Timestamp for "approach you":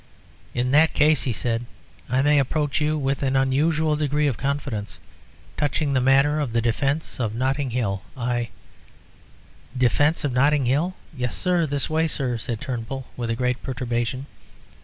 2.39-2.97